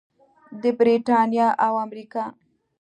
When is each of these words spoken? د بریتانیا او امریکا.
د 0.61 0.63
بریتانیا 0.79 1.47
او 1.65 1.73
امریکا. 1.85 2.23